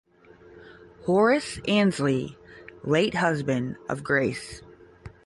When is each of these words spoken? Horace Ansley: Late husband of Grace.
Horace 1.05 1.59
Ansley: 1.67 2.35
Late 2.83 3.13
husband 3.13 3.75
of 3.87 4.03
Grace. 4.03 4.63